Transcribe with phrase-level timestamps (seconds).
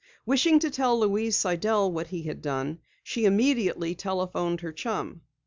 [0.25, 5.21] Wishing to tell Louise Sidell what he had done, she immediately telephoned her chum.